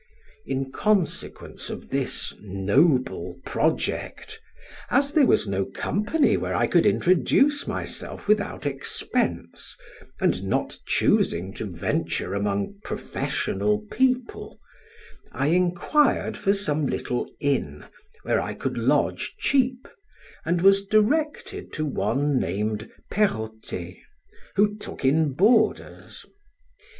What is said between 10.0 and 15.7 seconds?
and not choosing to venture among professional people), I